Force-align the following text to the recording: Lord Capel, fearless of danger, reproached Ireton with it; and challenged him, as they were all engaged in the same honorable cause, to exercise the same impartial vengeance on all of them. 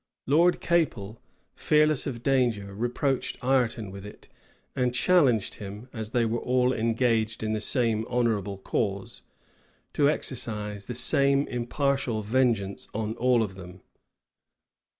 Lord 0.25 0.61
Capel, 0.61 1.21
fearless 1.53 2.07
of 2.07 2.23
danger, 2.23 2.73
reproached 2.73 3.37
Ireton 3.43 3.91
with 3.91 4.03
it; 4.03 4.27
and 4.75 4.95
challenged 4.95 5.53
him, 5.61 5.89
as 5.93 6.09
they 6.09 6.25
were 6.25 6.39
all 6.39 6.73
engaged 6.73 7.43
in 7.43 7.53
the 7.53 7.61
same 7.61 8.07
honorable 8.09 8.57
cause, 8.57 9.21
to 9.93 10.09
exercise 10.09 10.85
the 10.85 10.95
same 10.95 11.47
impartial 11.47 12.23
vengeance 12.23 12.87
on 12.95 13.13
all 13.17 13.43
of 13.43 13.53
them. 13.53 13.81